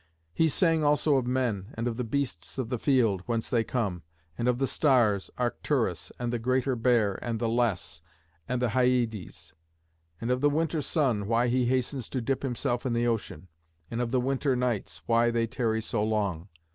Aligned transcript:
He 0.33 0.47
sang 0.49 0.83
also 0.83 1.17
of 1.17 1.27
men, 1.27 1.75
and 1.75 1.87
of 1.87 1.95
the 1.95 2.03
beasts 2.03 2.57
of 2.57 2.69
the 2.69 2.79
field, 2.79 3.21
whence 3.27 3.51
they 3.51 3.63
come; 3.63 4.01
and 4.35 4.47
of 4.47 4.57
the 4.57 4.65
stars, 4.65 5.29
Arcturus, 5.37 6.11
and 6.17 6.33
the 6.33 6.39
Greater 6.39 6.75
Bear 6.75 7.23
and 7.23 7.37
the 7.37 7.47
Less, 7.47 8.01
and 8.49 8.59
the 8.59 8.69
Hyades; 8.69 9.53
and 10.19 10.31
of 10.31 10.41
the 10.41 10.49
winter 10.49 10.81
sun, 10.81 11.27
why 11.27 11.49
he 11.49 11.67
hastens 11.67 12.09
to 12.09 12.19
dip 12.19 12.41
himself 12.41 12.83
in 12.83 12.93
the 12.93 13.05
ocean; 13.05 13.47
and 13.91 14.01
of 14.01 14.09
the 14.09 14.19
winter 14.19 14.55
nights, 14.55 15.03
why 15.05 15.29
they 15.29 15.45
tarry 15.45 15.83
so 15.83 16.03
long. 16.03 16.49